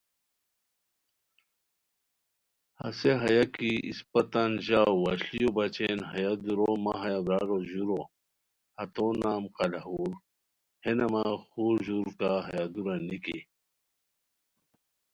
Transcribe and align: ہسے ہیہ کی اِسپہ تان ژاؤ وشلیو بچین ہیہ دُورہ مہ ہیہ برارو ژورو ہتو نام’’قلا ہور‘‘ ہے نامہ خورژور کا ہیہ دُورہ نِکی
ہسے 2.81 3.11
ہیہ 3.23 3.45
کی 3.55 3.71
اِسپہ 3.89 4.21
تان 4.31 4.51
ژاؤ 4.65 4.93
وشلیو 5.03 5.49
بچین 5.55 5.99
ہیہ 6.11 6.33
دُورہ 6.43 6.67
مہ 6.83 6.93
ہیہ 7.01 7.19
برارو 7.25 7.57
ژورو 7.69 8.01
ہتو 8.77 9.05
نام’’قلا 9.21 9.81
ہور‘‘ 9.87 10.15
ہے 10.83 10.91
نامہ 10.97 11.23
خورژور 11.47 12.07
کا 12.19 12.31
ہیہ 12.47 12.65
دُورہ 12.73 12.95
نِکی 13.07 13.39